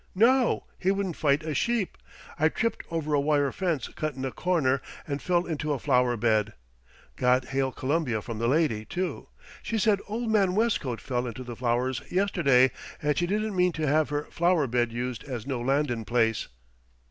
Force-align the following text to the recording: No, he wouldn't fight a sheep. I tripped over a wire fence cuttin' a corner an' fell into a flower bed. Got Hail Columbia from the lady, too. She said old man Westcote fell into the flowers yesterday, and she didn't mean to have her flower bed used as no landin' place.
No, 0.15 0.65
he 0.79 0.89
wouldn't 0.89 1.15
fight 1.15 1.43
a 1.43 1.53
sheep. 1.53 1.95
I 2.39 2.49
tripped 2.49 2.83
over 2.89 3.13
a 3.13 3.19
wire 3.21 3.51
fence 3.51 3.87
cuttin' 3.89 4.25
a 4.25 4.31
corner 4.31 4.81
an' 5.07 5.19
fell 5.19 5.45
into 5.45 5.73
a 5.73 5.77
flower 5.79 6.17
bed. 6.17 6.53
Got 7.17 7.49
Hail 7.49 7.71
Columbia 7.71 8.19
from 8.19 8.39
the 8.39 8.47
lady, 8.47 8.83
too. 8.83 9.29
She 9.61 9.77
said 9.77 9.99
old 10.07 10.31
man 10.31 10.55
Westcote 10.55 11.01
fell 11.01 11.27
into 11.27 11.43
the 11.43 11.55
flowers 11.55 12.01
yesterday, 12.09 12.71
and 12.99 13.15
she 13.15 13.27
didn't 13.27 13.55
mean 13.55 13.73
to 13.73 13.85
have 13.85 14.09
her 14.09 14.23
flower 14.31 14.65
bed 14.65 14.91
used 14.91 15.23
as 15.25 15.45
no 15.45 15.61
landin' 15.61 16.03
place. 16.03 16.47